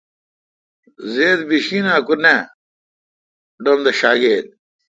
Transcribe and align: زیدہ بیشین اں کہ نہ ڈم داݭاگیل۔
زیدہ 1.11 1.43
بیشین 1.49 1.85
اں 1.95 2.01
کہ 2.07 2.15
نہ 2.23 2.33
ڈم 3.63 3.77
داݭاگیل۔ 3.85 4.45